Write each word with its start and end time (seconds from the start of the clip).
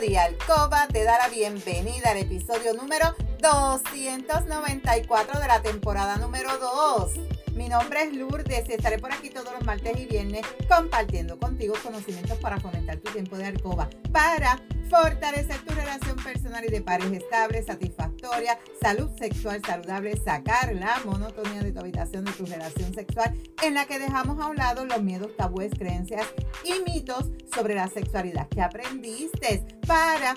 Claudia 0.00 0.24
Alcoba 0.24 0.88
te 0.90 1.04
da 1.04 1.18
la 1.18 1.28
bienvenida 1.28 2.12
al 2.12 2.16
episodio 2.16 2.72
número 2.72 3.14
294 3.42 5.38
de 5.38 5.46
la 5.46 5.60
temporada 5.60 6.16
número 6.16 6.56
2. 6.56 7.39
Nombre 7.70 8.02
es 8.02 8.16
Lourdes. 8.16 8.68
Y 8.68 8.72
estaré 8.72 8.98
por 8.98 9.12
aquí 9.12 9.30
todos 9.30 9.52
los 9.52 9.64
martes 9.64 9.92
y 9.96 10.04
viernes 10.04 10.44
compartiendo 10.68 11.38
contigo 11.38 11.74
conocimientos 11.80 12.36
para 12.38 12.58
fomentar 12.58 12.96
tu 12.96 13.12
tiempo 13.12 13.36
de 13.36 13.46
alcoba, 13.46 13.88
para 14.10 14.60
fortalecer 14.90 15.56
tu 15.64 15.72
relación 15.72 16.16
personal 16.16 16.64
y 16.64 16.68
de 16.68 16.80
pareja 16.80 17.14
estable, 17.14 17.62
satisfactoria, 17.62 18.58
salud 18.82 19.08
sexual 19.16 19.62
saludable, 19.64 20.16
sacar 20.16 20.74
la 20.74 21.00
monotonía 21.04 21.62
de 21.62 21.70
tu 21.70 21.78
habitación 21.78 22.24
de 22.24 22.32
tu 22.32 22.44
relación 22.44 22.92
sexual 22.92 23.38
en 23.62 23.74
la 23.74 23.86
que 23.86 24.00
dejamos 24.00 24.40
a 24.40 24.48
un 24.48 24.56
lado 24.56 24.84
los 24.84 25.00
miedos, 25.00 25.36
tabúes, 25.36 25.70
creencias 25.78 26.26
y 26.64 26.90
mitos 26.90 27.30
sobre 27.54 27.76
la 27.76 27.86
sexualidad 27.86 28.48
que 28.48 28.62
aprendiste. 28.62 29.64
Para 29.86 30.36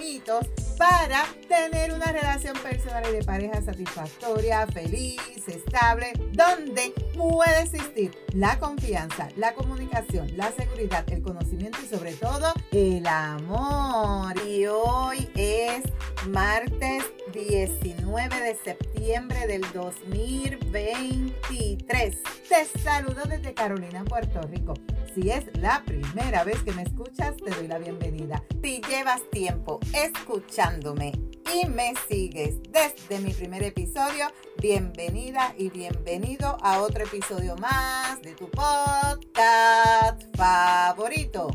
para 0.77 1.25
tener 1.47 1.93
una 1.93 2.11
relación 2.11 2.57
personal 2.57 3.03
y 3.09 3.13
de 3.13 3.23
pareja 3.23 3.61
satisfactoria, 3.61 4.67
feliz, 4.67 5.21
estable, 5.47 6.11
donde 6.31 6.93
puede 7.15 7.61
existir 7.61 8.11
la 8.33 8.59
confianza, 8.59 9.29
la 9.35 9.53
comunicación, 9.53 10.35
la 10.37 10.51
seguridad, 10.51 11.03
el 11.11 11.21
conocimiento 11.21 11.79
y 11.83 11.87
sobre 11.87 12.13
todo 12.13 12.53
el 12.71 13.05
amor. 13.07 14.35
Y 14.47 14.65
hoy 14.67 15.29
es 15.35 15.83
martes 16.27 17.03
19 17.33 18.41
de 18.41 18.55
septiembre 18.63 19.47
del 19.47 19.65
2023. 19.73 22.17
Te 22.47 22.65
saludo 22.79 23.23
desde 23.27 23.53
Carolina, 23.53 24.03
Puerto 24.03 24.41
Rico. 24.43 24.73
Si 25.13 25.29
es 25.29 25.45
la 25.57 25.83
primera 25.85 26.45
vez 26.45 26.63
que 26.63 26.71
me 26.71 26.83
escuchas, 26.83 27.35
te 27.35 27.51
doy 27.51 27.67
la 27.67 27.79
bienvenida. 27.79 28.41
Si 28.63 28.79
llevas 28.81 29.21
tiempo 29.29 29.81
escuchándome 29.93 31.11
y 31.53 31.67
me 31.67 31.93
sigues 32.07 32.55
desde 32.71 33.19
mi 33.19 33.33
primer 33.33 33.61
episodio, 33.61 34.27
bienvenida 34.61 35.53
y 35.57 35.69
bienvenido 35.69 36.55
a 36.61 36.81
otro 36.81 37.03
episodio 37.03 37.57
más 37.57 38.21
de 38.21 38.35
tu 38.35 38.49
podcast 38.51 40.23
favorito. 40.37 41.51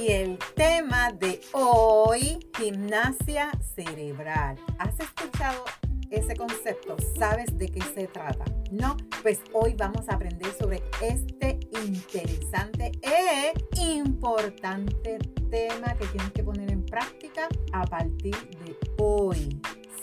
Y 0.00 0.12
el 0.12 0.38
tema 0.56 1.12
de 1.12 1.42
hoy, 1.52 2.38
gimnasia 2.56 3.50
cerebral. 3.74 4.56
¿Has 4.78 4.98
escuchado 4.98 5.64
ese 6.10 6.34
concepto? 6.36 6.96
¿Sabes 7.18 7.58
de 7.58 7.68
qué 7.68 7.82
se 7.82 8.06
trata? 8.06 8.46
No, 8.74 8.96
pues 9.22 9.38
hoy 9.52 9.74
vamos 9.78 10.08
a 10.08 10.14
aprender 10.16 10.52
sobre 10.58 10.82
este 11.00 11.60
interesante 11.84 12.90
e 13.02 13.52
importante 13.80 15.18
tema 15.48 15.94
que 15.94 16.06
tienes 16.08 16.32
que 16.32 16.42
poner 16.42 16.72
en 16.72 16.84
práctica 16.84 17.48
a 17.72 17.86
partir 17.86 18.34
de 18.34 18.76
hoy. 18.98 19.60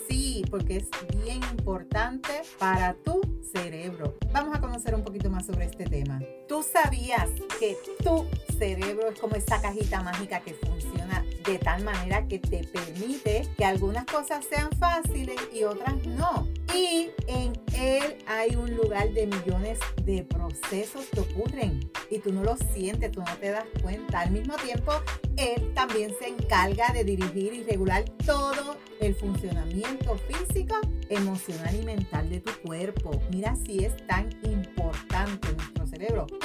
Sí, 0.07 0.45
porque 0.49 0.77
es 0.77 0.87
bien 1.25 1.41
importante 1.51 2.43
para 2.57 2.93
tu 2.93 3.19
cerebro. 3.51 4.17
Vamos 4.31 4.55
a 4.55 4.61
conocer 4.61 4.95
un 4.95 5.03
poquito 5.03 5.29
más 5.29 5.45
sobre 5.45 5.65
este 5.65 5.83
tema. 5.83 6.21
¿Tú 6.47 6.63
sabías 6.63 7.29
que 7.59 7.75
tu 8.01 8.25
cerebro 8.57 9.09
es 9.09 9.19
como 9.19 9.35
esa 9.35 9.61
cajita 9.61 10.01
mágica 10.01 10.39
que 10.39 10.53
funciona 10.53 11.25
de 11.45 11.57
tal 11.57 11.83
manera 11.83 12.27
que 12.27 12.39
te 12.39 12.63
permite 12.63 13.47
que 13.57 13.65
algunas 13.65 14.05
cosas 14.05 14.45
sean 14.45 14.69
fáciles 14.79 15.37
y 15.53 15.63
otras 15.63 15.95
no? 16.05 16.47
Y 16.73 17.09
en 17.27 17.53
él 17.75 18.17
hay 18.27 18.55
un 18.55 18.75
lugar 18.75 19.11
de 19.11 19.27
millones 19.27 19.79
de 20.03 20.23
procesos 20.23 21.05
que 21.11 21.19
ocurren 21.19 21.91
y 22.09 22.19
tú 22.19 22.31
no 22.31 22.43
lo 22.43 22.55
sientes, 22.73 23.11
tú 23.11 23.21
no 23.21 23.37
te 23.37 23.49
das 23.49 23.65
cuenta. 23.81 24.21
Al 24.21 24.31
mismo 24.31 24.55
tiempo, 24.55 24.93
él 25.37 25.73
también 25.73 26.13
se 26.19 26.29
encarga 26.29 26.91
de 26.93 27.03
dirigir 27.03 27.53
y 27.53 27.63
regular 27.63 28.05
todo 28.25 28.77
el 28.99 29.15
funcionamiento 29.15 30.17
físico, 30.17 30.75
emocional 31.09 31.75
y 31.75 31.83
mental 31.83 32.29
de 32.29 32.39
tu 32.39 32.51
cuerpo. 32.65 33.11
Mira 33.31 33.55
si 33.55 33.83
es 33.83 33.95
tan 34.07 34.29
importante 34.43 34.70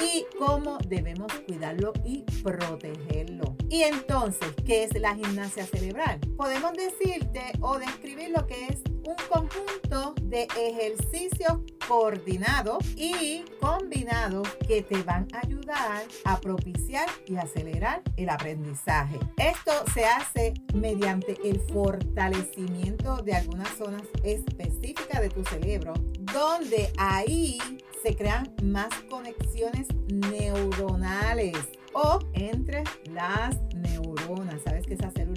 y 0.03 0.25
cómo 0.37 0.77
debemos 0.87 1.31
cuidarlo 1.45 1.93
y 2.05 2.23
protegerlo. 2.43 3.55
Y 3.69 3.83
entonces, 3.83 4.53
¿qué 4.65 4.83
es 4.83 4.99
la 4.99 5.15
gimnasia 5.15 5.65
cerebral? 5.65 6.19
Podemos 6.37 6.73
decirte 6.73 7.53
o 7.61 7.77
describir 7.79 8.29
lo 8.29 8.45
que 8.47 8.67
es 8.67 8.81
un 9.07 9.15
conjunto 9.29 10.13
de 10.23 10.47
ejercicios 10.59 11.59
coordinados 11.87 12.83
y 12.97 13.45
combinados 13.61 14.49
que 14.67 14.81
te 14.81 15.01
van 15.03 15.25
a 15.33 15.39
ayudar 15.45 16.03
a 16.25 16.41
propiciar 16.41 17.07
y 17.25 17.37
acelerar 17.37 18.01
el 18.17 18.29
aprendizaje. 18.29 19.17
Esto 19.37 19.71
se 19.93 20.03
hace 20.03 20.53
mediante 20.73 21.37
el 21.45 21.61
fortalecimiento 21.71 23.21
de 23.23 23.33
algunas 23.33 23.69
zonas 23.77 24.03
específicas 24.23 25.21
de 25.21 25.29
tu 25.29 25.45
cerebro, 25.45 25.93
donde 26.33 26.91
ahí 26.97 27.59
se 28.03 28.13
crean 28.13 28.53
más 28.61 28.89
conexiones 29.09 29.87
neuronales 30.07 31.55
o 31.93 32.19
entre 32.33 32.83
las 33.11 33.57
neuronas. 33.73 34.61
Sabes 34.63 34.85
que 34.85 34.95
esa 34.95 35.11
célula 35.11 35.36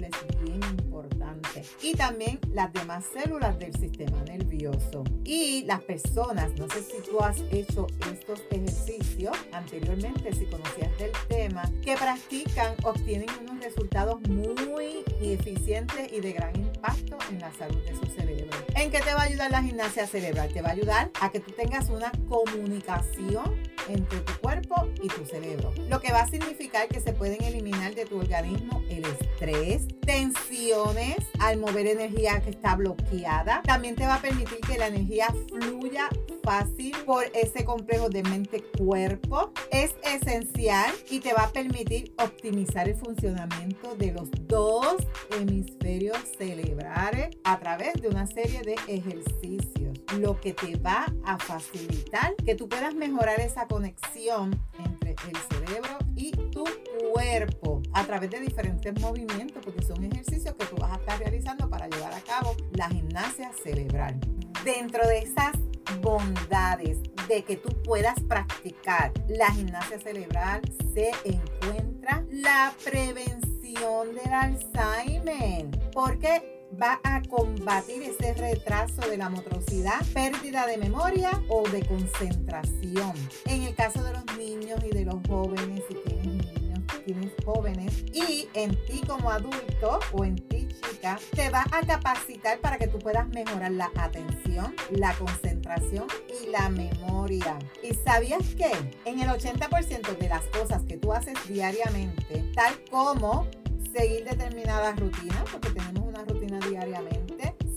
Y 1.91 1.95
también 1.95 2.39
las 2.53 2.71
demás 2.71 3.03
células 3.11 3.59
del 3.59 3.75
sistema 3.75 4.23
nervioso. 4.23 5.03
Y 5.25 5.65
las 5.65 5.81
personas, 5.81 6.51
no 6.57 6.65
sé 6.69 6.83
si 6.83 7.01
tú 7.01 7.19
has 7.19 7.37
hecho 7.51 7.85
estos 8.09 8.41
ejercicios 8.49 9.37
anteriormente, 9.51 10.31
si 10.31 10.45
conocías 10.45 10.97
del 10.97 11.11
tema, 11.27 11.69
que 11.83 11.97
practican, 11.97 12.75
obtienen 12.83 13.27
unos 13.41 13.61
resultados 13.61 14.21
muy 14.29 15.03
eficientes 15.19 16.13
y 16.13 16.21
de 16.21 16.31
gran 16.31 16.55
impacto 16.55 17.17
en 17.29 17.39
la 17.39 17.51
salud 17.55 17.83
de 17.83 17.93
su 17.93 18.05
cerebro. 18.05 18.57
¿En 18.75 18.89
qué 18.89 19.01
te 19.01 19.13
va 19.13 19.23
a 19.23 19.25
ayudar 19.25 19.51
la 19.51 19.61
gimnasia 19.61 20.07
cerebral? 20.07 20.47
Te 20.53 20.61
va 20.61 20.69
a 20.69 20.71
ayudar 20.71 21.11
a 21.19 21.29
que 21.29 21.41
tú 21.41 21.51
tengas 21.51 21.89
una 21.89 22.09
comunicación 22.29 23.70
entre 23.87 24.19
tu 24.19 24.33
cuerpo 24.39 24.87
y 25.01 25.07
tu 25.07 25.25
cerebro. 25.25 25.73
Lo 25.89 25.99
que 25.99 26.11
va 26.11 26.21
a 26.21 26.27
significar 26.27 26.87
que 26.87 26.99
se 26.99 27.13
pueden 27.13 27.43
eliminar 27.43 27.95
de 27.95 28.05
tu 28.05 28.19
organismo 28.19 28.81
el 28.89 29.05
estrés, 29.05 29.87
tensiones 30.01 31.17
al 31.39 31.57
mover 31.57 31.87
energía 31.87 32.41
que 32.41 32.51
está 32.51 32.75
bloqueada. 32.75 33.61
También 33.63 33.95
te 33.95 34.05
va 34.05 34.15
a 34.15 34.21
permitir 34.21 34.59
que 34.59 34.77
la 34.77 34.87
energía 34.87 35.27
fluya 35.47 36.09
fácil 36.43 36.95
por 37.05 37.25
ese 37.33 37.65
complejo 37.65 38.09
de 38.09 38.23
mente-cuerpo. 38.23 39.51
Es 39.71 39.95
esencial 40.03 40.91
y 41.09 41.19
te 41.19 41.33
va 41.33 41.43
a 41.43 41.51
permitir 41.51 42.13
optimizar 42.17 42.87
el 42.87 42.95
funcionamiento 42.95 43.95
de 43.95 44.11
los 44.11 44.29
dos 44.47 44.97
hemisferios 45.39 46.17
cerebrales 46.37 47.37
a 47.43 47.59
través 47.59 47.93
de 48.01 48.07
una 48.09 48.27
serie 48.27 48.61
de 48.61 48.75
ejercicios, 48.87 49.99
lo 50.19 50.39
que 50.39 50.53
te 50.53 50.77
va 50.77 51.05
a 51.25 51.37
facilitar 51.37 52.35
que 52.35 52.55
tú 52.55 52.67
puedas 52.67 52.93
mejorar 52.95 53.39
esa 53.39 53.67
conexión 53.67 54.59
entre 54.77 55.11
el 55.11 55.37
cerebro 55.49 55.97
y 56.15 56.31
tu 56.31 56.63
cuerpo 57.11 57.81
a 57.93 58.03
través 58.05 58.29
de 58.29 58.39
diferentes 58.39 58.99
movimientos, 58.99 59.63
porque 59.63 59.83
son 59.85 60.03
ejercicios 60.03 60.55
que 60.55 60.65
tú 60.65 60.75
vas 60.77 60.91
a 60.91 60.95
estar 60.95 61.19
realizando 61.19 61.69
para 61.69 61.87
llevar 61.87 62.13
a 62.13 62.21
cabo 62.21 62.55
la 62.73 62.89
gimnasia 62.89 63.51
cerebral. 63.63 64.19
Dentro 64.63 65.07
de 65.07 65.19
esas 65.19 65.53
bondades 66.01 66.99
de 67.27 67.43
que 67.43 67.57
tú 67.57 67.69
puedas 67.83 68.19
practicar 68.21 69.11
la 69.27 69.51
gimnasia 69.51 69.99
cerebral 69.99 70.61
se 70.93 71.11
encuentra 71.23 72.23
la 72.29 72.73
prevención 72.83 74.15
del 74.15 74.33
Alzheimer. 74.33 75.67
Porque 75.93 76.60
va 76.79 76.99
a 77.03 77.21
combatir 77.23 78.03
ese 78.03 78.33
retraso 78.33 79.01
de 79.09 79.17
la 79.17 79.29
motricidad, 79.29 80.05
pérdida 80.13 80.65
de 80.65 80.77
memoria 80.77 81.31
o 81.49 81.67
de 81.69 81.85
concentración. 81.85 83.13
En 83.45 83.63
el 83.63 83.75
caso 83.75 84.03
de 84.03 84.13
los 84.13 84.25
niños 84.37 84.79
y 84.85 84.89
de 84.89 85.05
los 85.05 85.15
jóvenes, 85.27 85.83
si 85.87 85.95
tienes 85.95 86.27
niños, 86.27 86.79
tienes 87.05 87.31
jóvenes 87.45 88.03
y 88.13 88.47
en 88.53 88.71
ti 88.85 89.01
como 89.07 89.31
adulto 89.31 89.99
o 90.13 90.23
en 90.23 90.35
ti 90.35 90.67
chica, 90.67 91.19
te 91.35 91.49
va 91.49 91.65
a 91.71 91.85
capacitar 91.85 92.59
para 92.59 92.77
que 92.77 92.87
tú 92.87 92.99
puedas 92.99 93.27
mejorar 93.29 93.71
la 93.71 93.91
atención, 93.95 94.75
la 94.91 95.13
concentración 95.15 96.05
y 96.41 96.47
la 96.49 96.69
memoria. 96.69 97.57
¿Y 97.83 97.93
sabías 97.93 98.43
que 98.55 98.71
en 99.05 99.19
el 99.19 99.29
80% 99.29 100.17
de 100.17 100.29
las 100.29 100.43
cosas 100.47 100.83
que 100.83 100.97
tú 100.97 101.13
haces 101.13 101.35
diariamente, 101.47 102.51
tal 102.55 102.73
como 102.89 103.47
seguir 103.93 104.23
determinadas 104.23 104.97
rutinas, 104.99 105.43
porque 105.51 105.69
tenemos 105.69 105.90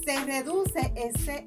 Se 0.04 0.24
reduce 0.24 0.92
ese, 0.96 1.44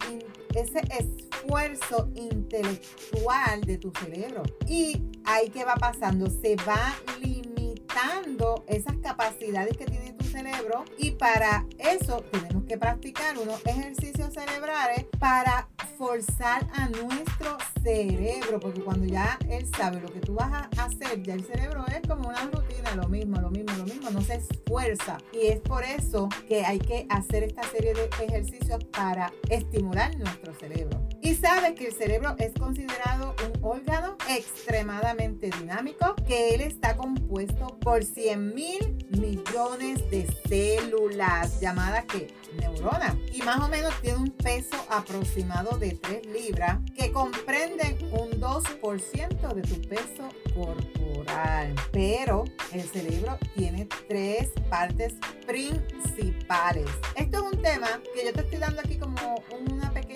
ese 0.53 0.79
esfuerzo 0.99 2.09
intelectual 2.13 3.61
de 3.61 3.77
tu 3.77 3.91
cerebro. 3.99 4.43
Y 4.67 5.01
ahí 5.25 5.49
que 5.49 5.65
va 5.65 5.75
pasando, 5.75 6.29
se 6.29 6.55
va 6.57 6.95
limitando 7.19 8.63
esas 8.67 8.97
capacidades 8.97 9.75
que 9.75 9.85
tiene 9.85 10.13
tu 10.13 10.25
cerebro 10.25 10.85
y 10.97 11.11
para 11.11 11.65
eso 11.79 12.23
tenemos 12.31 12.65
que 12.65 12.77
practicar 12.77 13.37
unos 13.39 13.59
ejercicios 13.65 14.33
cerebrales 14.33 15.05
para 15.19 15.67
forzar 15.97 16.67
a 16.73 16.89
nuestro 16.89 17.57
cerebro, 17.81 18.59
porque 18.59 18.81
cuando 18.81 19.05
ya 19.05 19.37
él 19.49 19.65
sabe 19.75 19.99
lo 19.99 20.11
que 20.11 20.19
tú 20.19 20.35
vas 20.35 20.51
a 20.51 20.83
hacer, 20.83 21.23
ya 21.23 21.33
el 21.33 21.43
cerebro 21.43 21.85
es 21.87 22.07
como 22.07 22.29
una 22.29 22.43
rutina, 22.45 22.95
lo 22.95 23.07
mismo, 23.07 23.41
lo 23.41 23.49
mismo, 23.49 23.73
lo 23.77 23.83
mismo, 23.85 24.09
no 24.11 24.21
se 24.21 24.35
esfuerza. 24.35 25.17
Y 25.33 25.47
es 25.47 25.59
por 25.59 25.83
eso 25.83 26.29
que 26.47 26.65
hay 26.65 26.79
que 26.79 27.07
hacer 27.09 27.43
esta 27.43 27.63
serie 27.63 27.93
de 27.93 28.09
ejercicios 28.23 28.83
para 28.85 29.31
estimular 29.49 30.15
nuestro 30.17 30.53
cerebro. 30.53 30.99
Y 31.27 31.35
sabes 31.35 31.73
que 31.73 31.87
el 31.87 31.93
cerebro 31.93 32.37
es 32.37 32.53
considerado 32.53 33.35
un 33.45 33.61
órgano 33.61 34.15
extremadamente 34.29 35.49
dinámico, 35.59 36.15
que 36.25 36.55
él 36.55 36.61
está 36.61 36.95
compuesto 36.95 37.77
por 37.81 38.05
100 38.05 38.55
mil 38.55 39.05
millones 39.09 40.09
de 40.09 40.25
células 40.47 41.59
llamadas 41.59 42.05
que 42.05 42.33
neuronas. 42.61 43.17
Y 43.33 43.41
más 43.41 43.59
o 43.59 43.67
menos 43.67 43.93
tiene 44.01 44.19
un 44.19 44.31
peso 44.31 44.77
aproximado 44.89 45.77
de 45.77 45.95
3 45.95 46.27
libras 46.27 46.79
que 46.95 47.11
comprenden 47.11 47.97
un 48.13 48.31
2% 48.39 49.53
de 49.53 49.61
tu 49.63 49.81
peso 49.81 50.29
corporal. 50.55 51.75
Pero 51.91 52.45
el 52.71 52.83
cerebro 52.83 53.37
tiene 53.53 53.85
tres 54.07 54.51
partes 54.69 55.15
principales. 55.45 56.89
Esto 57.15 57.37
es 57.37 57.53
un 57.53 57.61
tema 57.61 58.01
que 58.15 58.25
yo 58.25 58.31
te 58.31 58.39
estoy 58.39 58.59
dando 58.59 58.79
aquí 58.79 58.97
como 58.97 59.43
una 59.59 59.91
pequeña 59.91 60.06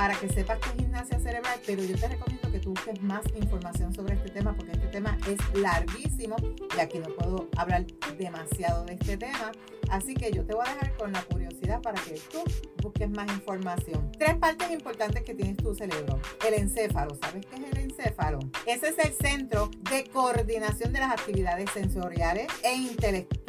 para 0.00 0.18
que 0.18 0.30
sepas 0.30 0.58
es 0.60 0.80
gimnasia 0.80 1.20
cerebral, 1.20 1.60
pero 1.66 1.84
yo 1.84 1.94
te 1.94 2.08
recomiendo 2.08 2.50
que 2.50 2.58
tú 2.58 2.70
busques 2.70 3.02
más 3.02 3.20
información 3.36 3.94
sobre 3.94 4.14
este 4.14 4.30
tema 4.30 4.54
porque 4.56 4.72
este 4.72 4.86
tema 4.86 5.18
es 5.28 5.38
larguísimo 5.60 6.36
y 6.74 6.80
aquí 6.80 6.98
no 6.98 7.14
puedo 7.14 7.50
hablar 7.58 7.84
demasiado 8.16 8.86
de 8.86 8.94
este 8.94 9.18
tema. 9.18 9.52
Así 9.90 10.14
que 10.14 10.32
yo 10.32 10.42
te 10.46 10.54
voy 10.54 10.64
a 10.66 10.72
dejar 10.72 10.96
con 10.96 11.12
la 11.12 11.22
curiosidad 11.24 11.82
para 11.82 12.00
que 12.00 12.18
tú 12.32 12.42
busques 12.82 13.10
más 13.10 13.30
información. 13.30 14.10
Tres 14.18 14.36
partes 14.36 14.70
importantes 14.70 15.22
que 15.22 15.34
tienes 15.34 15.58
tu 15.58 15.74
cerebro. 15.74 16.18
El 16.46 16.54
encéfalo, 16.54 17.18
¿sabes 17.20 17.44
qué 17.44 17.56
es 17.56 17.72
el 17.72 17.78
encéfalo? 17.78 18.38
Ese 18.66 18.88
es 18.88 18.98
el 19.00 19.12
centro 19.12 19.70
de 19.90 20.04
coordinación 20.04 20.94
de 20.94 21.00
las 21.00 21.12
actividades 21.12 21.68
sensoriales 21.72 22.46
e 22.62 22.74
intelectuales, 22.74 23.39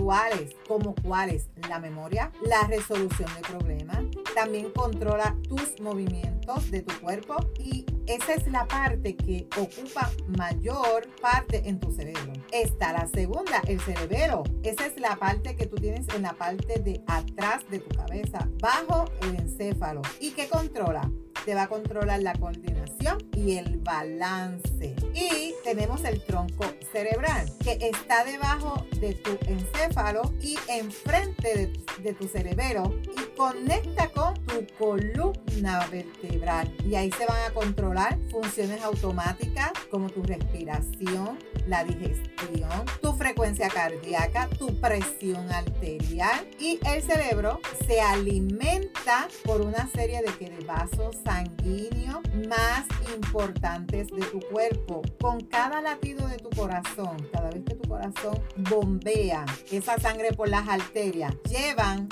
como 0.68 0.96
cuáles 0.96 1.50
la 1.70 1.80
memoria, 1.80 2.32
la 2.44 2.68
resolución 2.68 3.30
de 3.36 3.42
problemas, 3.42 4.04
también 4.34 4.72
controla 4.72 5.36
tus 5.48 5.80
movimientos 5.80 6.72
de 6.72 6.82
tu 6.82 7.00
cuerpo 7.00 7.36
y 7.60 7.86
esa 8.08 8.34
es 8.34 8.48
la 8.48 8.68
parte 8.68 9.16
que 9.16 9.48
ocupa 9.58 10.10
mayor 10.38 11.08
parte 11.22 11.68
en 11.70 11.80
tu 11.80 11.92
cerebro. 11.92 12.34
Está 12.52 12.94
la 12.94 13.08
segunda, 13.08 13.62
el 13.68 13.80
cerebelo. 13.80 14.44
Esa 14.64 14.88
es 14.88 15.00
la 15.00 15.16
parte 15.18 15.56
que 15.56 15.68
tú 15.68 15.78
tienes 15.78 16.08
en 16.16 16.24
la 16.24 16.34
parte 16.34 16.80
de 16.80 17.02
atrás 17.08 17.64
de 17.70 17.80
tu 17.80 17.96
cabeza, 17.96 18.48
bajo 18.60 19.06
el 19.22 19.36
encéfalo. 19.36 20.02
¿Y 20.20 20.32
qué 20.32 20.50
controla? 20.50 21.10
Te 21.46 21.56
va 21.56 21.64
a 21.64 21.68
controlar 21.68 22.22
la 22.22 22.34
coordinación 22.34 23.18
y 23.36 23.58
el 23.58 23.80
balance. 23.80 24.96
Y 25.14 25.54
tenemos 25.64 26.04
el 26.04 26.24
tronco 26.24 26.66
cerebral, 26.92 27.52
que 27.64 27.78
está 27.82 28.24
debajo 28.24 28.86
de 29.00 29.16
tu 29.16 29.38
encéfalo 29.48 30.32
y 30.42 30.58
enfrente 30.70 31.72
de, 32.02 32.14
tu 32.14 32.28
cerebelo 32.28 32.94
y 33.18 33.31
conecta 33.42 34.08
con 34.10 34.36
tu 34.46 34.68
columna 34.78 35.88
vertebral. 35.88 36.72
Y 36.88 36.94
ahí 36.94 37.12
se 37.12 37.26
van 37.26 37.42
a 37.50 37.52
controlar 37.52 38.20
funciones 38.30 38.84
automáticas 38.84 39.72
como 39.90 40.12
tu 40.12 40.22
respiración, 40.22 41.40
la 41.68 41.84
digestión, 41.84 42.86
tu 43.02 43.14
frecuencia 43.14 43.68
cardíaca, 43.70 44.48
tu 44.60 44.80
presión 44.80 45.52
arterial 45.52 46.48
y 46.60 46.80
el 46.86 47.02
cerebro 47.02 47.60
se 47.88 48.00
alimenta 48.00 49.28
por 49.44 49.62
una 49.62 49.88
serie 49.88 50.22
de, 50.22 50.46
de 50.46 50.64
vasos 50.64 51.18
sanguíneos 51.26 52.20
más 52.48 52.86
importantes 53.16 54.10
de 54.10 54.22
tu 54.22 54.40
cuerpo. 54.52 55.02
Con 55.20 55.42
cada 55.42 55.82
latido 55.82 56.28
de 56.28 56.38
tu 56.38 56.52
corazón, 56.52 57.18
cada 57.34 57.50
vez 57.50 57.64
que 57.66 57.74
tu 57.74 57.90
corazón 57.90 58.40
bombea 58.70 59.46
esa 59.72 60.00
sangre 60.00 60.32
por 60.32 60.48
las 60.48 60.68
arterias, 60.70 61.34
llevan 61.50 62.08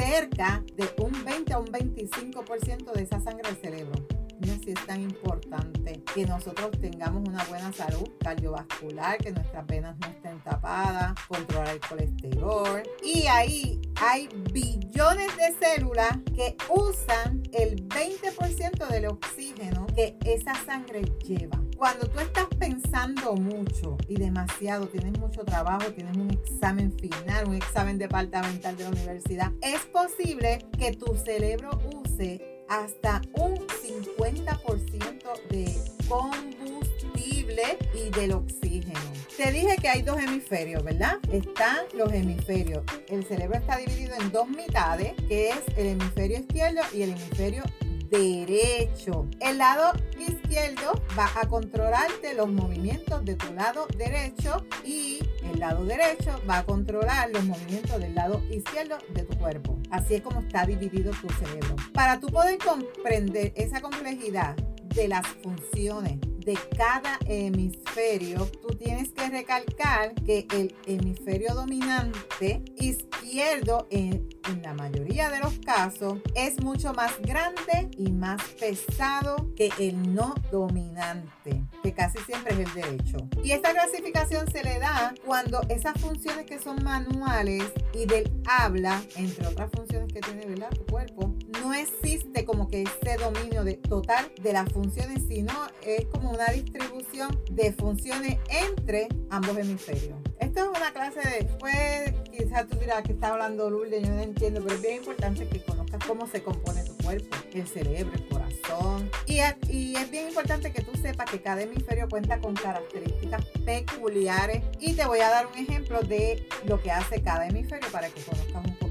cerca 0.00 0.64
de 0.76 0.88
un 1.02 1.12
20 1.24 1.52
a 1.52 1.58
un 1.58 1.66
25% 1.66 2.92
de 2.92 3.02
esa 3.02 3.20
sangre 3.20 3.48
al 3.48 3.56
cerebro. 3.56 4.06
Mira 4.40 4.54
si 4.64 4.70
es 4.70 4.86
tan 4.86 5.02
importante 5.02 6.02
que 6.14 6.24
nosotros 6.24 6.70
tengamos 6.80 7.28
una 7.28 7.44
buena 7.44 7.70
salud 7.74 8.08
cardiovascular, 8.20 9.18
que 9.18 9.32
nuestras 9.32 9.66
venas 9.66 9.98
no 9.98 10.06
estén 10.06 10.40
tapadas, 10.40 11.12
controlar 11.28 11.74
el 11.74 11.80
colesterol. 11.80 12.82
Y 13.02 13.26
ahí 13.26 13.82
hay 13.96 14.28
billones 14.52 15.36
de 15.36 15.54
células 15.60 16.16
que 16.34 16.56
usan 16.70 17.42
el 17.52 17.86
20% 17.86 18.88
del 18.88 19.06
oxígeno 19.08 19.86
que 19.88 20.16
esa 20.24 20.54
sangre 20.64 21.02
lleva. 21.22 21.60
Cuando 21.80 22.06
tú 22.08 22.20
estás 22.20 22.46
pensando 22.58 23.32
mucho 23.36 23.96
y 24.06 24.16
demasiado, 24.16 24.86
tienes 24.88 25.18
mucho 25.18 25.46
trabajo, 25.46 25.90
tienes 25.94 26.14
un 26.14 26.30
examen 26.30 26.92
final, 26.92 27.48
un 27.48 27.54
examen 27.54 27.96
departamental 27.96 28.76
de 28.76 28.84
la 28.84 28.90
universidad, 28.90 29.50
es 29.62 29.86
posible 29.86 30.58
que 30.78 30.92
tu 30.92 31.16
cerebro 31.16 31.70
use 31.94 32.66
hasta 32.68 33.22
un 33.32 33.56
50% 33.56 35.48
de 35.48 35.74
combustible 36.06 37.78
y 37.94 38.10
del 38.10 38.32
oxígeno. 38.32 39.00
Te 39.38 39.50
dije 39.50 39.74
que 39.80 39.88
hay 39.88 40.02
dos 40.02 40.18
hemisferios, 40.18 40.84
¿verdad? 40.84 41.16
Están 41.32 41.78
los 41.94 42.12
hemisferios. 42.12 42.84
El 43.08 43.24
cerebro 43.24 43.56
está 43.56 43.78
dividido 43.78 44.16
en 44.20 44.30
dos 44.30 44.50
mitades, 44.50 45.14
que 45.28 45.48
es 45.48 45.60
el 45.78 45.86
hemisferio 45.86 46.40
izquierdo 46.40 46.82
y 46.92 47.00
el 47.04 47.12
hemisferio 47.12 47.62
derecho. 48.10 49.28
El 49.40 49.58
lado 49.58 49.92
izquierdo 50.18 50.92
va 51.18 51.30
a 51.40 51.48
controlarte 51.48 52.34
los 52.34 52.48
movimientos 52.48 53.24
de 53.24 53.36
tu 53.36 53.52
lado 53.54 53.86
derecho 53.96 54.64
y 54.84 55.20
el 55.52 55.60
lado 55.60 55.84
derecho 55.84 56.40
va 56.48 56.58
a 56.58 56.64
controlar 56.64 57.30
los 57.30 57.44
movimientos 57.44 58.00
del 58.00 58.14
lado 58.14 58.42
izquierdo 58.50 58.98
de 59.14 59.22
tu 59.22 59.38
cuerpo. 59.38 59.78
Así 59.90 60.14
es 60.14 60.22
como 60.22 60.40
está 60.40 60.66
dividido 60.66 61.12
tu 61.20 61.28
cerebro. 61.34 61.76
Para 61.92 62.20
tú 62.20 62.28
poder 62.28 62.58
comprender 62.58 63.52
esa 63.56 63.80
complejidad 63.80 64.56
de 64.94 65.08
las 65.08 65.26
funciones 65.26 66.18
de 66.44 66.58
cada 66.76 67.18
hemisferio, 67.26 68.46
tú 68.60 68.74
tienes 68.76 69.10
que 69.10 69.28
recalcar 69.28 70.14
que 70.26 70.46
el 70.52 70.74
hemisferio 70.86 71.54
dominante 71.54 72.64
izquierdo 72.76 73.86
en, 73.90 74.28
la 74.56 74.74
mayoría 74.74 75.30
de 75.30 75.38
los 75.40 75.58
casos 75.60 76.18
es 76.34 76.60
mucho 76.62 76.92
más 76.92 77.20
grande 77.20 77.90
y 77.96 78.10
más 78.10 78.42
pesado 78.58 79.50
que 79.54 79.70
el 79.78 80.14
no 80.14 80.34
dominante, 80.50 81.62
que 81.82 81.92
casi 81.92 82.18
siempre 82.18 82.54
es 82.54 82.60
el 82.60 82.74
derecho. 82.74 83.18
Y 83.42 83.52
esta 83.52 83.72
clasificación 83.72 84.50
se 84.50 84.62
le 84.64 84.78
da 84.78 85.14
cuando 85.24 85.60
esas 85.68 86.00
funciones 86.00 86.46
que 86.46 86.58
son 86.58 86.82
manuales 86.82 87.64
y 87.94 88.06
del 88.06 88.30
habla, 88.46 89.02
entre 89.16 89.46
otras 89.46 89.70
funciones 89.70 90.12
que 90.12 90.20
tiene 90.20 90.46
¿verdad? 90.46 90.70
tu 90.70 90.84
cuerpo, 90.86 91.34
no 91.62 91.72
existe 91.72 92.44
como 92.44 92.68
que 92.68 92.82
este 92.82 93.16
dominio 93.16 93.64
de, 93.64 93.74
total 93.74 94.32
de 94.42 94.52
las 94.52 94.70
funciones, 94.72 95.22
sino 95.28 95.52
es 95.82 96.06
como 96.06 96.30
una 96.30 96.46
distribución 96.46 97.40
de 97.50 97.72
funciones 97.72 98.38
entre 98.48 99.08
ambos 99.30 99.56
hemisferios. 99.56 100.18
Esto 100.40 100.60
es 100.60 100.78
una 100.78 100.90
clase 100.92 101.20
de, 101.20 101.44
pues 101.58 102.12
quizás 102.30 102.66
tú 102.66 102.78
dirás 102.78 103.02
que 103.02 103.12
está 103.12 103.28
hablando 103.28 103.68
Lourdes, 103.68 104.02
yo 104.02 104.10
no 104.10 104.20
entiendo, 104.20 104.62
pero 104.62 104.74
es 104.74 104.82
bien 104.82 104.96
importante 104.96 105.46
que 105.46 105.62
conozcas 105.62 106.00
cómo 106.06 106.26
se 106.26 106.42
compone 106.42 106.82
tu 106.82 106.96
cuerpo, 106.96 107.36
el 107.52 107.68
cerebro, 107.68 108.12
el 108.14 108.26
corazón. 108.28 109.10
Y, 109.26 109.40
es 109.40 110.10
bien 110.10 110.28
importante 110.28 110.72
que 110.72 110.82
tú 110.82 110.92
sepas 111.00 111.30
que 111.30 111.42
cada 111.42 111.60
hemisferio 111.62 112.08
cuenta 112.08 112.40
con 112.40 112.54
características 112.54 113.44
peculiares. 113.66 114.62
Y 114.80 114.94
te 114.94 115.04
voy 115.06 115.20
a 115.20 115.28
dar 115.28 115.46
un 115.46 115.58
ejemplo 115.58 116.00
de 116.00 116.46
lo 116.64 116.80
que 116.80 116.90
hace 116.90 117.22
cada 117.22 117.46
hemisferio 117.46 117.88
para 117.92 118.08
que 118.08 118.22
conozcas 118.22 118.64
un 118.64 118.76
poco 118.76 118.90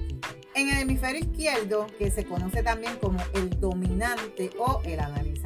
en 0.59 0.69
el 0.69 0.79
hemisferio 0.79 1.19
izquierdo, 1.21 1.87
que 1.97 2.11
se 2.11 2.25
conoce 2.25 2.63
también 2.63 2.95
como 2.97 3.19
el 3.33 3.49
dominante 3.59 4.49
o 4.57 4.81
el 4.83 4.99
analizador, 4.99 5.38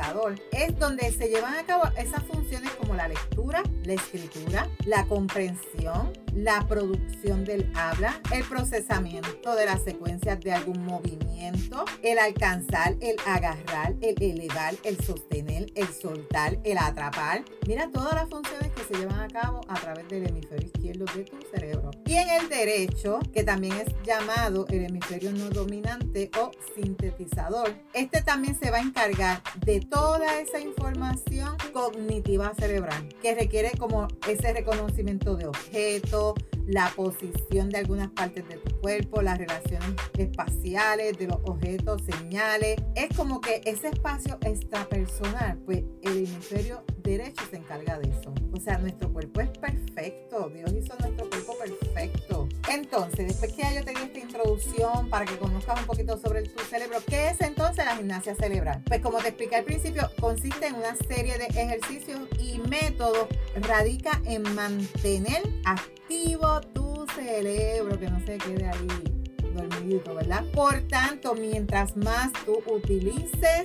es 0.51 0.77
donde 0.77 1.11
se 1.11 1.29
llevan 1.29 1.55
a 1.55 1.63
cabo 1.63 1.83
esas 1.97 2.23
funciones 2.23 2.71
como 2.71 2.93
la 2.93 3.07
lectura, 3.07 3.63
la 3.85 3.93
escritura, 3.93 4.67
la 4.85 5.05
comprensión, 5.05 6.11
la 6.35 6.67
producción 6.67 7.45
del 7.45 7.71
habla, 7.75 8.19
el 8.33 8.43
procesamiento 8.43 9.55
de 9.55 9.65
las 9.65 9.83
secuencias 9.83 10.39
de 10.41 10.51
algún 10.51 10.85
movimiento, 10.85 11.85
el 12.01 12.19
alcanzar, 12.19 12.95
el 12.99 13.15
agarrar, 13.25 13.95
el 14.01 14.21
elevar, 14.21 14.75
el 14.83 14.97
sostener, 15.03 15.71
el 15.75 15.87
soltar, 15.87 16.59
el 16.63 16.77
atrapar. 16.77 17.43
Mira 17.65 17.89
todas 17.89 18.13
las 18.13 18.29
funciones 18.29 18.71
que 18.73 18.83
se 18.83 18.99
llevan 18.99 19.21
a 19.21 19.27
cabo 19.27 19.61
a 19.69 19.75
través 19.75 20.07
del 20.09 20.27
hemisferio 20.27 20.67
izquierdo 20.67 21.05
de 21.15 21.23
tu 21.23 21.37
cerebro. 21.53 21.91
Y 22.05 22.15
en 22.15 22.29
el 22.29 22.49
derecho, 22.49 23.19
que 23.33 23.43
también 23.43 23.73
es 23.73 23.93
llamado 24.03 24.65
el 24.69 24.85
hemisferio 24.85 25.31
no 25.31 25.49
dominante 25.49 26.29
o 26.39 26.51
sintetizador, 26.75 27.73
este 27.93 28.21
también 28.21 28.59
se 28.59 28.69
va 28.69 28.77
a 28.77 28.81
encargar 28.81 29.41
de 29.65 29.79
toda 29.93 30.39
esa 30.39 30.59
información 30.59 31.55
cognitiva 31.71 32.51
cerebral 32.55 33.07
que 33.21 33.35
requiere 33.35 33.71
como 33.77 34.07
ese 34.27 34.51
reconocimiento 34.51 35.35
de 35.35 35.45
objetos, 35.45 36.33
la 36.65 36.91
posición 36.95 37.69
de 37.69 37.77
algunas 37.77 38.09
partes 38.09 38.47
de 38.49 38.57
tu 38.57 38.75
cuerpo, 38.81 39.21
las 39.21 39.37
relaciones 39.37 39.91
espaciales 40.17 41.19
de 41.19 41.27
los 41.27 41.37
objetos, 41.43 42.01
señales. 42.01 42.77
Es 42.95 43.15
como 43.15 43.39
que 43.39 43.61
ese 43.65 43.89
espacio 43.89 44.39
extrapersonal, 44.41 45.59
pues 45.59 45.83
el 46.01 46.17
hemisferio 46.17 46.83
derecho 47.03 47.43
se 47.49 47.57
encarga 47.57 47.99
de 47.99 48.09
eso. 48.09 48.33
O 48.51 48.59
sea, 48.59 48.77
nuestro 48.77 49.11
cuerpo 49.11 49.41
es 49.41 49.49
perfecto. 49.49 50.49
Dios 50.49 50.71
hizo 50.73 50.95
nuestro 50.99 51.29
cuerpo 51.29 51.57
perfecto. 51.57 52.47
Entonces, 52.71 53.27
después 53.27 53.53
que 53.53 53.63
yo 53.75 53.83
te 53.83 53.91
di 53.91 54.01
esta 54.01 54.19
introducción 54.19 55.09
para 55.09 55.25
que 55.25 55.37
conozcas 55.37 55.79
un 55.79 55.85
poquito 55.85 56.17
sobre 56.17 56.43
tu 56.43 56.63
cerebro, 56.63 56.97
¿qué 57.07 57.29
es 57.29 57.41
entonces 57.41 57.85
la 57.85 57.95
gimnasia 57.95 58.35
cerebral? 58.35 58.81
Pues 58.87 59.01
como 59.01 59.19
te 59.19 59.29
expliqué 59.29 59.57
al 59.57 59.65
principio, 59.65 60.09
consiste 60.19 60.67
en 60.67 60.75
una 60.75 60.95
serie 60.95 61.37
de 61.37 61.45
ejercicios 61.45 62.21
y 62.39 62.59
métodos, 62.69 63.27
radica 63.55 64.21
en 64.25 64.43
mantener 64.55 65.43
activo 65.65 66.61
tu 66.73 67.05
cerebro, 67.15 67.99
que 67.99 68.09
no 68.09 68.19
se 68.25 68.37
quede 68.37 68.67
ahí 68.67 69.22
dormidito, 69.53 70.15
¿verdad? 70.15 70.43
Por 70.53 70.81
tanto, 70.87 71.35
mientras 71.35 71.95
más 71.95 72.31
tú 72.45 72.61
utilices, 72.65 73.63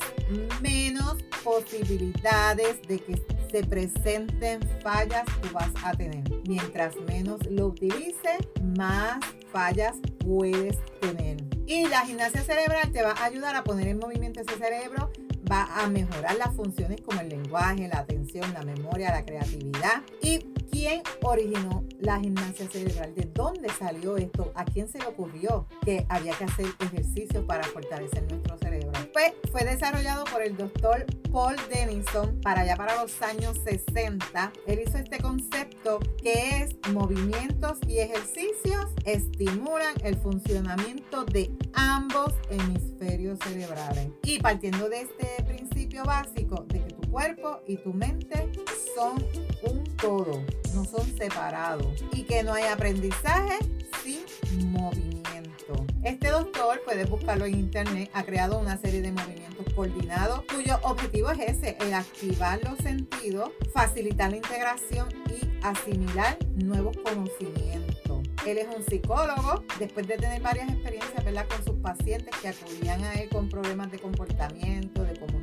menos 0.61 1.16
posibilidades 1.42 2.80
de 2.83 2.99
que 2.99 3.23
se 3.50 3.64
presenten 3.64 4.61
fallas 4.83 5.25
tú 5.40 5.49
vas 5.52 5.71
a 5.83 5.92
tener. 5.92 6.23
Mientras 6.47 6.95
menos 7.07 7.40
lo 7.50 7.68
utilices, 7.68 8.38
más 8.76 9.18
fallas 9.52 9.97
puedes 10.18 10.78
tener. 11.00 11.38
Y 11.66 11.87
la 11.88 12.00
gimnasia 12.00 12.42
cerebral 12.42 12.90
te 12.92 13.02
va 13.02 13.12
a 13.12 13.25
ayudar 13.25 13.57
a 13.57 13.64
poner 13.64 13.88
en 13.88 13.99
movimiento 13.99 14.40
ese 14.40 14.57
cerebro, 14.57 15.11
va 15.50 15.64
a 15.83 15.88
mejorar 15.88 16.37
las 16.37 16.54
funciones 16.54 17.00
como 17.00 17.21
el 17.21 17.28
lenguaje, 17.28 17.88
la 17.88 18.00
atención, 18.00 18.52
la 18.52 18.62
memoria, 18.62 19.11
la 19.11 19.25
creatividad. 19.25 20.02
¿Y 20.23 20.47
quién 20.78 21.02
originó 21.23 21.85
la 21.99 22.20
gimnasia 22.20 22.68
cerebral? 22.70 23.12
¿De 23.16 23.28
dónde 23.35 23.68
salió 23.76 24.16
esto? 24.16 24.52
¿A 24.54 24.64
quién 24.64 24.88
se 24.88 25.00
le 25.00 25.06
ocurrió 25.06 25.66
que 25.85 26.06
había 26.08 26.32
que 26.38 26.44
hacer 26.44 26.66
ejercicios 26.78 27.44
para 27.47 27.64
fortalecer 27.64 28.23
nuestro 28.30 28.56
cerebro? 28.58 28.92
Pues 29.12 29.32
fue 29.50 29.64
desarrollado 29.64 30.25
por 30.26 30.40
el 30.40 30.56
doctor 30.56 31.04
Paul 31.32 31.56
Denison 31.68 32.40
para 32.42 32.61
allá 32.61 32.76
para 32.76 33.02
los 33.02 33.20
años 33.23 33.58
60. 33.64 34.52
Él 34.68 34.80
hizo 34.87 34.99
este 34.99 35.18
concepto 35.18 35.99
que 36.23 36.62
es 36.62 36.76
movimientos 36.92 37.78
y 37.88 37.99
ejercicios 37.99 38.87
estimulan 39.04 39.94
el 40.04 40.16
funcionamiento 40.16 41.25
de 41.25 41.50
ambos 41.75 42.35
hemisferios 42.50 43.40
cerebrales. 43.40 44.11
Y 44.23 44.38
partiendo 44.38 44.88
de 44.88 45.02
este 45.02 45.42
principio 45.42 46.04
básico 46.04 46.64
de 46.68 46.88
cuerpo 47.11 47.61
y 47.67 47.77
tu 47.77 47.93
mente 47.93 48.50
son 48.95 49.25
un 49.62 49.85
todo, 49.97 50.43
no 50.75 50.85
son 50.85 51.07
separados 51.17 52.05
y 52.12 52.23
que 52.23 52.43
no 52.43 52.55
hay 52.55 52.65
aprendizaje 52.65 53.59
sin 54.03 54.71
movimiento. 54.71 55.87
Este 56.05 56.29
doctor, 56.29 56.81
puedes 56.85 57.09
buscarlo 57.11 57.45
en 57.45 57.55
internet, 57.55 58.11
ha 58.15 58.23
creado 58.23 58.59
una 58.59 58.79
serie 58.79 59.03
de 59.03 59.12
movimientos 59.12 59.73
coordinados 59.75 60.43
cuyo 60.55 60.79
objetivo 60.83 61.31
es 61.31 61.41
ese, 61.41 61.77
el 61.81 61.93
activar 61.95 62.61
los 62.65 62.79
sentidos, 62.79 63.50
facilitar 63.73 64.31
la 64.31 64.37
integración 64.37 65.09
y 65.29 65.49
asimilar 65.62 66.38
nuevos 66.55 66.97
conocimientos. 66.99 67.99
Él 68.47 68.59
es 68.59 68.69
un 68.75 68.83
psicólogo, 68.85 69.62
después 69.79 70.07
de 70.07 70.17
tener 70.17 70.41
varias 70.41 70.71
experiencias 70.71 71.25
¿verdad? 71.25 71.47
con 71.49 71.65
sus 71.65 71.77
pacientes 71.83 72.35
que 72.41 72.49
acudían 72.49 73.03
a 73.05 73.15
él 73.15 73.29
con 73.29 73.49
problemas 73.49 73.91
de 73.91 73.99
comportamiento, 73.99 75.03
de 75.03 75.15
comunicación 75.15 75.38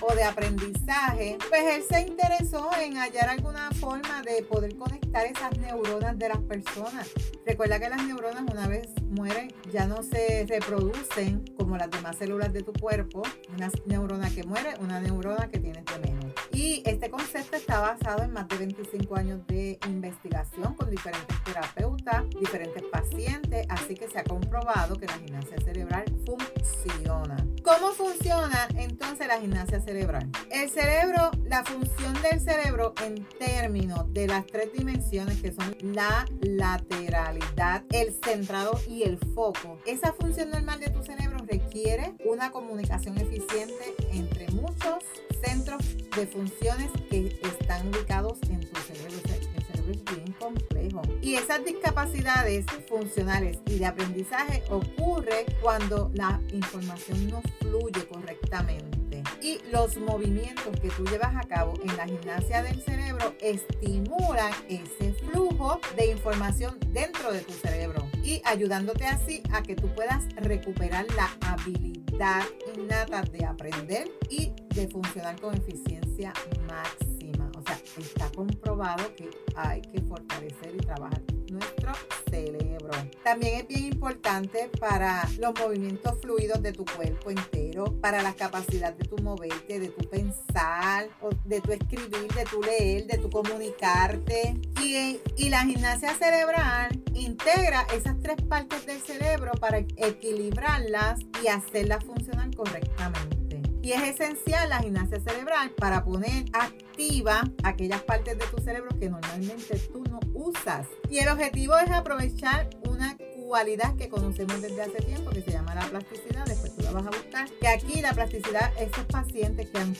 o 0.00 0.14
de 0.14 0.24
aprendizaje, 0.24 1.38
pues 1.48 1.62
él 1.74 1.82
se 1.88 2.00
interesó 2.02 2.70
en 2.80 2.96
hallar 2.96 3.28
alguna 3.28 3.70
forma 3.72 4.22
de 4.22 4.42
poder 4.42 4.76
conectar 4.76 5.26
esas 5.26 5.56
neuronas 5.58 6.18
de 6.18 6.28
las 6.28 6.38
personas. 6.38 7.08
Recuerda 7.46 7.78
que 7.78 7.88
las 7.88 8.04
neuronas 8.04 8.44
una 8.50 8.66
vez 8.66 8.88
mueren 9.10 9.52
ya 9.72 9.86
no 9.86 10.02
se 10.02 10.46
reproducen 10.48 11.44
como 11.56 11.76
las 11.76 11.90
demás 11.90 12.16
células 12.16 12.52
de 12.52 12.62
tu 12.62 12.72
cuerpo. 12.72 13.22
Una 13.56 13.70
neurona 13.86 14.30
que 14.30 14.44
muere, 14.44 14.74
una 14.80 15.00
neurona 15.00 15.48
que 15.50 15.58
tienes 15.58 15.84
de. 15.84 16.29
Y 16.60 16.82
este 16.84 17.08
concepto 17.08 17.56
está 17.56 17.80
basado 17.80 18.22
en 18.22 18.34
más 18.34 18.46
de 18.48 18.58
25 18.58 19.16
años 19.16 19.46
de 19.46 19.78
investigación 19.86 20.74
con 20.74 20.90
diferentes 20.90 21.42
terapeutas, 21.42 22.24
diferentes 22.38 22.82
pacientes, 22.82 23.66
así 23.70 23.94
que 23.94 24.06
se 24.08 24.18
ha 24.18 24.24
comprobado 24.24 24.94
que 24.96 25.06
la 25.06 25.14
gimnasia 25.14 25.56
cerebral 25.64 26.04
funciona. 26.26 27.38
¿Cómo 27.64 27.92
funciona 27.92 28.68
entonces 28.76 29.26
la 29.26 29.40
gimnasia 29.40 29.80
cerebral? 29.80 30.28
El 30.50 30.68
cerebro, 30.68 31.30
la 31.46 31.64
función 31.64 32.12
del 32.20 32.38
cerebro 32.40 32.92
en 33.06 33.26
términos 33.38 34.12
de 34.12 34.26
las 34.26 34.44
tres 34.46 34.70
dimensiones 34.74 35.40
que 35.40 35.52
son 35.52 35.74
la 35.80 36.26
lateralidad, 36.42 37.84
el 37.90 38.14
centrado 38.22 38.78
y 38.86 39.04
el 39.04 39.16
foco. 39.34 39.78
Esa 39.86 40.12
función 40.12 40.50
normal 40.50 40.78
de 40.78 40.90
tu 40.90 41.02
cerebro 41.02 41.29
requiere 41.50 42.14
una 42.24 42.50
comunicación 42.50 43.18
eficiente 43.18 43.94
entre 44.12 44.48
muchos 44.50 45.04
centros 45.42 45.82
de 46.16 46.26
funciones 46.26 46.90
que 47.10 47.38
están 47.42 47.88
ubicados 47.88 48.38
en 48.48 48.60
tu 48.60 48.80
cerebro. 48.80 49.16
El 49.54 49.64
cerebro 49.64 49.92
es 49.92 50.16
bien 50.16 50.32
complejo. 50.38 51.02
Y 51.20 51.34
esas 51.34 51.64
discapacidades 51.64 52.66
funcionales 52.88 53.58
y 53.66 53.78
de 53.78 53.86
aprendizaje 53.86 54.62
ocurre 54.68 55.46
cuando 55.60 56.10
la 56.14 56.40
información 56.52 57.30
no 57.30 57.42
fluye 57.60 58.06
correctamente. 58.06 59.22
Y 59.42 59.58
los 59.70 59.96
movimientos 59.96 60.78
que 60.80 60.88
tú 60.90 61.04
llevas 61.04 61.34
a 61.36 61.48
cabo 61.48 61.74
en 61.82 61.96
la 61.96 62.06
gimnasia 62.06 62.62
del 62.62 62.80
cerebro 62.82 63.34
estimulan 63.40 64.52
ese 64.68 65.14
flujo 65.14 65.80
de 65.96 66.06
información 66.10 66.78
dentro 66.92 67.32
de 67.32 67.40
tu 67.40 67.52
cerebro 67.52 68.09
y 68.22 68.42
ayudándote 68.44 69.06
así 69.06 69.42
a 69.52 69.62
que 69.62 69.76
tú 69.76 69.88
puedas 69.94 70.24
recuperar 70.36 71.06
la 71.14 71.30
habilidad 71.52 72.44
innata 72.76 73.22
de 73.22 73.44
aprender 73.44 74.10
y 74.28 74.52
de 74.74 74.88
funcionar 74.88 75.40
con 75.40 75.54
eficiencia 75.56 76.32
máxima. 76.68 77.50
O 77.58 77.62
sea, 77.62 77.80
está 77.98 78.30
comprobado 78.34 79.14
que 79.16 79.30
hay 79.56 79.80
que 79.82 80.00
fortalecer 80.02 80.74
y 80.74 80.78
trabajar 80.78 81.22
nuestro 81.50 81.92
cerebro. 82.30 82.90
También 83.24 83.60
es 83.60 83.68
bien 83.68 83.84
importante 83.86 84.70
para 84.80 85.28
los 85.38 85.58
movimientos 85.58 86.18
fluidos 86.20 86.62
de 86.62 86.72
tu 86.72 86.84
cuerpo 86.84 87.30
entero, 87.30 87.84
para 88.00 88.22
la 88.22 88.32
capacidad 88.34 88.92
de 88.92 89.04
tu 89.04 89.18
moverte, 89.18 89.78
de 89.78 89.88
tu 89.88 90.08
pensar, 90.08 91.08
de 91.44 91.60
tu 91.60 91.72
escribir, 91.72 92.32
de 92.34 92.44
tu 92.44 92.62
leer, 92.62 93.06
de 93.06 93.18
tu 93.18 93.30
comunicarte. 93.30 94.60
Y, 94.82 95.20
y 95.36 95.48
la 95.50 95.64
gimnasia 95.64 96.14
cerebral 96.14 97.02
integra 97.14 97.86
esas 97.94 98.18
tres 98.20 98.40
partes 98.48 98.86
del 98.86 99.00
cerebro 99.00 99.52
para 99.60 99.78
equilibrarlas 99.78 101.20
y 101.42 101.48
hacerlas 101.48 102.04
funcionar 102.04 102.54
correctamente. 102.54 103.39
Y 103.82 103.92
es 103.92 104.02
esencial 104.02 104.68
la 104.68 104.80
gimnasia 104.80 105.20
cerebral 105.20 105.70
para 105.70 106.04
poner 106.04 106.44
activa 106.52 107.42
aquellas 107.62 108.02
partes 108.02 108.38
de 108.38 108.44
tu 108.46 108.62
cerebro 108.62 108.90
que 108.98 109.08
normalmente 109.08 109.78
tú 109.92 110.04
no 110.10 110.20
usas. 110.34 110.86
Y 111.08 111.18
el 111.18 111.28
objetivo 111.28 111.78
es 111.78 111.90
aprovechar 111.90 112.68
una 112.88 113.16
cualidad 113.50 113.96
que 113.96 114.08
conocemos 114.08 114.62
desde 114.62 114.82
hace 114.82 115.02
tiempo 115.02 115.30
que 115.30 115.42
se 115.42 115.50
llama 115.50 115.74
la 115.74 115.84
plasticidad, 115.86 116.46
después 116.46 116.76
tú 116.76 116.82
la 116.82 116.92
vas 116.92 117.06
a 117.06 117.10
buscar, 117.10 117.50
que 117.60 117.66
aquí 117.66 118.00
la 118.00 118.12
plasticidad, 118.12 118.70
esos 118.78 119.04
pacientes 119.06 119.68
que 119.70 119.78
han, 119.78 119.96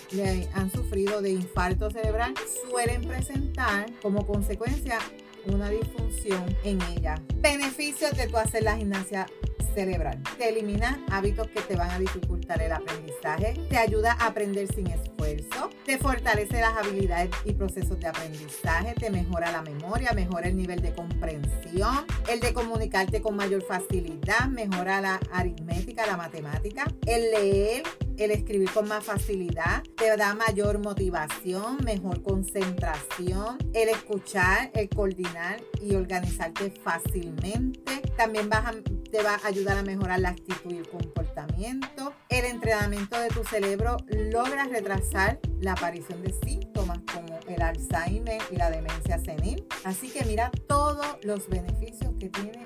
han 0.55 0.71
sufrido 0.71 1.21
de 1.21 1.31
infarto 1.31 1.91
cerebral 1.91 2.35
suelen 2.71 3.03
presentar 3.09 3.87
como 4.03 4.25
consecuencia 4.25 5.01
una 5.47 5.69
disfunción 5.71 6.45
en 6.65 6.81
ella. 6.97 7.15
Beneficios 7.37 8.17
de 8.17 8.27
tu 8.27 8.37
hacer 8.37 8.63
la 8.63 8.77
gimnasia 8.77 9.27
cerebral. 9.75 10.21
Te 10.39 10.49
elimina 10.49 11.01
hábitos 11.11 11.49
que 11.49 11.61
te 11.61 11.77
van 11.77 11.91
a 11.91 11.99
dificultar 11.99 12.61
el 12.61 12.73
aprendizaje, 12.73 13.55
te 13.69 13.79
ayuda 13.79 14.17
a 14.19 14.27
aprender 14.27 14.67
sin 14.75 14.89
esfuerzo, 14.89 15.71
te 15.87 15.99
fortalece 15.99 16.61
las 16.61 16.77
habilidades 16.77 17.31
y 17.45 17.53
procesos 17.53 17.99
de 18.01 18.09
aprendizaje, 18.09 18.95
te 18.95 19.11
mejora 19.11 19.53
la 19.53 19.63
memoria, 19.63 20.13
mejora 20.13 20.49
el 20.49 20.57
nivel 20.57 20.81
de 20.81 20.93
comprensión, 20.93 22.05
el 22.29 22.41
de 22.41 22.53
comunicarte 22.53 23.21
con 23.21 23.37
mayor 23.37 23.63
facilidad, 23.63 24.47
mejora 24.49 25.01
la 25.01 25.21
aritmética, 25.33 26.07
la 26.07 26.17
matemática, 26.17 26.85
el 27.07 27.31
leer, 27.31 27.83
el 28.25 28.31
escribir 28.33 28.71
con 28.73 28.89
más 28.89 29.05
facilidad, 29.05 29.83
te 29.97 30.17
da 30.17 30.35
mayor 30.35 30.79
motivación, 30.79 31.79
mejor 31.85 32.23
concentración, 32.23 33.59
el 33.73 33.89
escuchar, 33.89 34.71
el 34.75 34.89
coordinar 34.89 35.61
y 35.81 35.95
organizarte 35.95 36.71
fácilmente. 36.71 38.03
También 38.17 38.49
vas 38.51 38.75
te 39.11 39.23
va 39.23 39.41
a 39.43 39.47
ayudar 39.49 39.77
a 39.77 39.83
mejorar 39.83 40.21
la 40.21 40.31
actitud 40.31 40.71
y 40.71 40.79
el 40.79 40.89
comportamiento. 40.89 42.13
El 42.29 42.45
entrenamiento 42.45 43.19
de 43.19 43.29
tu 43.29 43.43
cerebro 43.45 43.97
logra 44.09 44.65
retrasar 44.65 45.41
la 45.61 45.73
aparición 45.73 46.23
de 46.23 46.33
síntomas 46.45 47.01
como 47.13 47.39
el 47.49 47.61
Alzheimer 47.61 48.41
y 48.51 48.57
la 48.57 48.71
demencia 48.71 49.19
senil. 49.19 49.67
Así 49.85 50.11
que 50.11 50.25
mira 50.25 50.51
todos 50.69 51.07
los 51.23 51.49
beneficios 51.49 52.13
que 52.21 52.29
tiene 52.29 52.65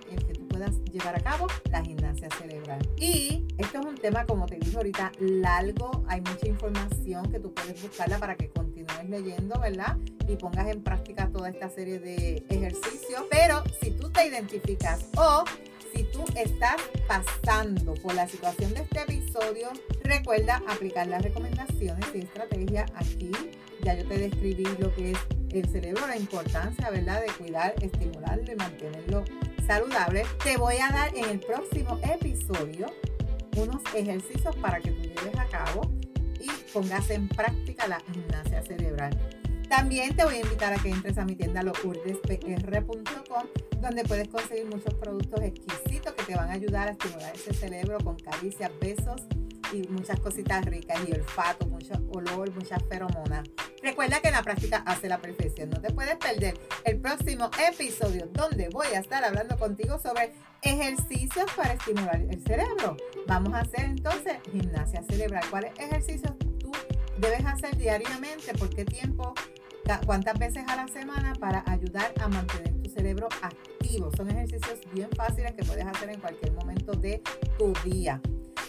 puedas 0.54 0.76
llevar 0.92 1.16
a 1.16 1.20
cabo 1.20 1.48
la 1.72 1.82
gimnasia 1.82 2.28
cerebral. 2.38 2.78
Y 2.96 3.44
esto 3.58 3.80
es 3.80 3.86
un 3.86 3.96
tema, 3.96 4.24
como 4.24 4.46
te 4.46 4.54
dije 4.54 4.76
ahorita, 4.76 5.10
largo. 5.18 6.04
Hay 6.06 6.20
mucha 6.20 6.46
información 6.46 7.28
que 7.28 7.40
tú 7.40 7.52
puedes 7.52 7.82
buscarla 7.82 8.18
para 8.18 8.36
que 8.36 8.50
continúes 8.50 9.08
leyendo, 9.08 9.58
¿verdad? 9.58 9.96
Y 10.28 10.36
pongas 10.36 10.68
en 10.68 10.80
práctica 10.84 11.28
toda 11.32 11.48
esta 11.48 11.68
serie 11.68 11.98
de 11.98 12.44
ejercicios. 12.48 13.24
Pero 13.32 13.64
si 13.82 13.90
tú 13.90 14.10
te 14.10 14.28
identificas 14.28 15.06
o 15.16 15.42
si 15.92 16.04
tú 16.04 16.24
estás 16.36 16.76
pasando 17.08 17.94
por 17.94 18.14
la 18.14 18.28
situación 18.28 18.74
de 18.74 18.82
este 18.82 19.00
episodio, 19.00 19.70
recuerda 20.04 20.62
aplicar 20.68 21.08
las 21.08 21.22
recomendaciones 21.22 22.06
y 22.14 22.18
estrategias 22.18 22.92
aquí. 22.94 23.32
Ya 23.82 23.94
yo 23.94 24.06
te 24.06 24.18
describí 24.18 24.66
lo 24.78 24.94
que 24.94 25.10
es 25.10 25.18
el 25.50 25.68
cerebro, 25.68 26.06
la 26.06 26.16
importancia, 26.16 26.90
¿verdad?, 26.90 27.22
de 27.22 27.32
cuidar, 27.32 27.74
estimularlo 27.80 28.52
y 28.52 28.54
mantenerlo 28.54 29.24
saludable. 29.66 30.24
Te 30.42 30.56
voy 30.56 30.76
a 30.76 30.90
dar 30.90 31.14
en 31.16 31.24
el 31.24 31.40
próximo 31.40 31.98
episodio 32.02 32.86
unos 33.56 33.82
ejercicios 33.94 34.54
para 34.56 34.80
que 34.80 34.90
tú 34.90 35.02
lleves 35.02 35.38
a 35.38 35.46
cabo 35.46 35.90
y 36.40 36.48
pongas 36.72 37.10
en 37.10 37.28
práctica 37.28 37.86
la 37.86 38.00
gimnasia 38.12 38.62
cerebral. 38.62 39.18
También 39.68 40.14
te 40.14 40.24
voy 40.24 40.34
a 40.36 40.40
invitar 40.40 40.72
a 40.72 40.76
que 40.76 40.90
entres 40.90 41.18
a 41.18 41.24
mi 41.24 41.34
tienda 41.34 41.62
locurdespr.com 41.62 43.44
donde 43.80 44.04
puedes 44.04 44.28
conseguir 44.28 44.66
muchos 44.66 44.94
productos 44.94 45.40
exquisitos 45.42 46.12
que 46.14 46.22
te 46.24 46.34
van 46.34 46.48
a 46.48 46.52
ayudar 46.52 46.88
a 46.88 46.92
estimular 46.92 47.34
ese 47.34 47.52
cerebro 47.52 47.98
con 47.98 48.16
caricias, 48.16 48.70
besos 48.80 49.22
y 49.72 49.86
muchas 49.88 50.20
cositas 50.20 50.64
ricas 50.64 50.98
y 51.06 51.12
olfato, 51.12 51.66
mucho 51.66 51.94
olor, 52.12 52.54
muchas 52.54 52.82
feromonas. 52.88 53.44
Recuerda 53.84 54.22
que 54.22 54.30
la 54.30 54.42
práctica 54.42 54.82
hace 54.86 55.10
la 55.10 55.18
perfección. 55.18 55.68
No 55.68 55.78
te 55.78 55.92
puedes 55.92 56.16
perder 56.16 56.58
el 56.84 56.98
próximo 57.00 57.50
episodio 57.68 58.26
donde 58.32 58.70
voy 58.70 58.86
a 58.86 58.98
estar 59.00 59.22
hablando 59.22 59.58
contigo 59.58 59.98
sobre 59.98 60.32
ejercicios 60.62 61.44
para 61.54 61.74
estimular 61.74 62.18
el 62.30 62.42
cerebro. 62.42 62.96
Vamos 63.26 63.52
a 63.52 63.58
hacer 63.58 63.84
entonces 63.84 64.38
gimnasia 64.50 65.02
cerebral. 65.02 65.44
¿Cuáles 65.50 65.78
ejercicios 65.78 66.32
tú 66.58 66.72
debes 67.18 67.44
hacer 67.44 67.76
diariamente? 67.76 68.54
¿Por 68.54 68.70
qué 68.70 68.86
tiempo? 68.86 69.34
¿Cuántas 70.06 70.38
veces 70.38 70.64
a 70.66 70.76
la 70.76 70.88
semana 70.88 71.34
para 71.34 71.62
ayudar 71.66 72.10
a 72.18 72.28
mantener 72.28 72.72
tu 72.82 72.88
cerebro 72.88 73.28
activo? 73.42 74.10
Son 74.16 74.30
ejercicios 74.30 74.80
bien 74.94 75.10
fáciles 75.14 75.52
que 75.52 75.62
puedes 75.62 75.84
hacer 75.84 76.08
en 76.08 76.20
cualquier 76.20 76.52
momento 76.52 76.92
de 76.92 77.20
tu 77.58 77.74
día. 77.84 78.18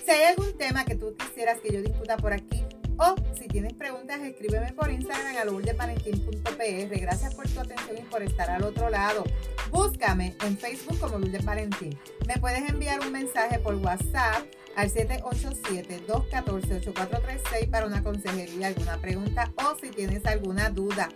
Si 0.04 0.12
hay 0.12 0.24
algún 0.24 0.58
tema 0.58 0.84
que 0.84 0.96
tú 0.96 1.16
quisieras 1.16 1.62
que 1.62 1.72
yo 1.72 1.82
discuta 1.82 2.18
por 2.18 2.34
aquí, 2.34 2.65
o 2.98 3.16
si 3.38 3.48
tienes 3.48 3.74
preguntas, 3.74 4.20
escríbeme 4.22 4.74
por 4.74 4.92
Instagram 4.92 5.38
a 5.38 5.46
lourdesvalentín.pr. 5.46 7.00
Gracias 7.00 7.36
por 7.36 7.48
tu 7.48 7.60
atención 7.60 7.98
y 7.98 8.02
por 8.04 8.24
estar 8.24 8.50
al 8.50 8.64
otro 8.64 8.90
lado. 8.90 9.24
Búscame 9.72 10.36
en 10.44 10.58
Facebook 10.58 11.00
como 11.00 11.20
Lourdes 11.20 11.46
Valentín. 11.46 11.98
Me 12.28 12.38
puedes 12.38 12.68
enviar 12.70 13.00
un 13.02 13.12
mensaje 13.12 13.60
por 13.60 13.76
WhatsApp 13.76 14.44
al 14.76 14.92
787-214-8436 14.92 17.70
para 17.70 17.86
una 17.86 18.02
consejería, 18.04 18.68
alguna 18.68 18.98
pregunta 18.98 19.54
o 19.58 19.78
si 19.80 19.90
tienes 19.90 20.26
alguna 20.26 20.70
duda. 20.70 21.10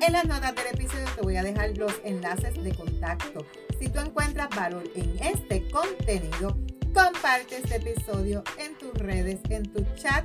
En 0.00 0.12
las 0.12 0.24
notas 0.24 0.54
del 0.54 0.68
episodio 0.72 1.06
te 1.14 1.22
voy 1.22 1.36
a 1.36 1.42
dejar 1.42 1.76
los 1.76 1.92
enlaces 2.04 2.62
de 2.62 2.72
contacto. 2.74 3.44
Si 3.78 3.88
tú 3.88 4.00
encuentras 4.00 4.48
valor 4.50 4.84
en 4.94 5.18
este 5.22 5.66
contenido, 5.68 6.56
comparte 6.94 7.58
este 7.62 7.76
episodio 7.76 8.42
en 8.58 8.76
tus 8.78 8.94
redes, 8.94 9.40
en 9.50 9.64
tu 9.64 9.84
chat 9.96 10.24